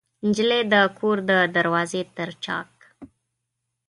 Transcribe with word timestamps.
نجلۍ 0.27 0.61
د 0.73 0.75
کور 0.97 1.17
د 1.29 1.31
دروازې 1.55 2.01
تر 2.15 2.29
چاک 2.43 2.71